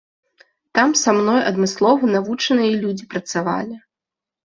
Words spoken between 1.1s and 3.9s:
мной адмыслова навучаныя людзі працавалі.